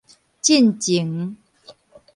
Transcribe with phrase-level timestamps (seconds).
[0.41, 1.37] 進前